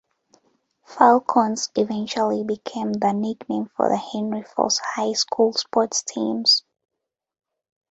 "Falcons" 0.83 1.69
eventually 1.75 2.43
became 2.43 2.91
the 2.93 3.13
nickname 3.13 3.67
for 3.77 3.87
the 3.87 3.97
Henry 3.97 4.41
Foss 4.41 4.79
High 4.79 5.13
School 5.13 5.53
sports 5.53 6.01
teams. 6.01 6.63